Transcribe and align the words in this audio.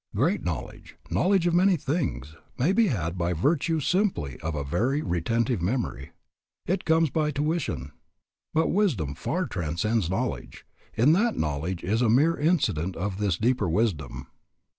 Great 0.15 0.43
knowledge, 0.43 0.97
knowledge 1.11 1.45
of 1.45 1.53
many 1.53 1.77
things, 1.77 2.35
may 2.57 2.73
be 2.73 2.87
had 2.87 3.19
by 3.19 3.33
virtue 3.33 3.79
simply 3.79 4.39
of 4.39 4.55
a 4.55 4.63
very 4.63 5.03
retentive 5.03 5.61
memory. 5.61 6.09
It 6.65 6.85
comes 6.85 7.11
by 7.11 7.29
tuition. 7.29 7.91
But 8.51 8.69
wisdom 8.69 9.13
far 9.13 9.45
transcends 9.45 10.09
knowledge, 10.09 10.65
in 10.95 11.13
that 11.13 11.37
knowledge 11.37 11.83
is 11.83 12.01
a 12.01 12.09
mere 12.09 12.35
incident 12.35 12.95
of 12.95 13.19
this 13.19 13.37
deeper 13.37 13.69
wisdom. 13.69 14.25